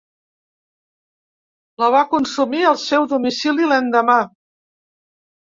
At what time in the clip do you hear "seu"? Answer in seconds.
2.85-3.07